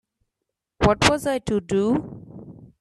What 0.79 1.07
was 1.11 1.27
I 1.27 1.37
to 1.37 1.59
do? 1.61 2.63